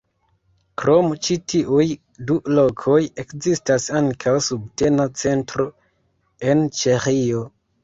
[0.81, 1.85] Krom ĉi tiuj
[2.31, 5.69] du lokoj, ekzistas ankaŭ subtena centro
[6.51, 7.47] en Ĉeĥio.